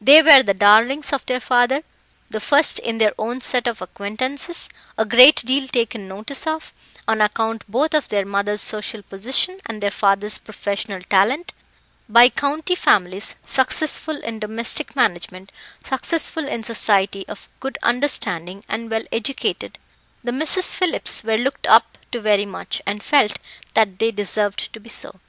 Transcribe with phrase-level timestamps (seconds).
[0.00, 1.82] They were the darlings of their father,
[2.30, 6.72] the first in their own set of acquaintances, a great deal taken notice of,
[7.06, 11.52] on account both of their mother's social position and their father's professional talent,
[12.08, 15.52] by county families; successful in domestic management,
[15.84, 19.78] successful in society, of good understanding, and well educated,
[20.24, 23.38] the Misses Phillips were looked up to very much, and felt
[23.74, 25.20] that they deserved to be so.